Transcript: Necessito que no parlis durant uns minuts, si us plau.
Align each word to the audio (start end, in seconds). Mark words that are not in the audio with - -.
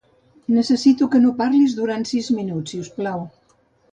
Necessito 0.53 1.07
que 1.15 1.19
no 1.25 1.33
parlis 1.41 1.75
durant 1.81 2.05
uns 2.21 2.29
minuts, 2.39 2.75
si 2.75 2.79
us 2.87 2.89
plau. 2.97 3.21